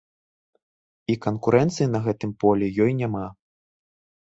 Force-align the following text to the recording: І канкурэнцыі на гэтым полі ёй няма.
І 1.15 1.17
канкурэнцыі 1.25 1.87
на 1.97 2.03
гэтым 2.09 2.31
полі 2.47 2.73
ёй 2.89 2.99
няма. 3.05 3.25